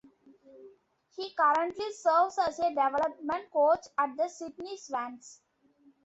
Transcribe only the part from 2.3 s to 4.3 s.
as a development coach at the